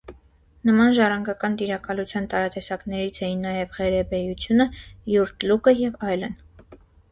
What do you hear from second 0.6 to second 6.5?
Նման ժառանգական տիրակալության տարատեսակներից էին նաև ղերեբեյությունը, յուրտլուկը և այլն։